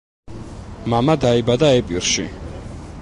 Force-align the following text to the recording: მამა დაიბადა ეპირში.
მამა 0.93 1.17
დაიბადა 1.25 1.69
ეპირში. 1.83 2.27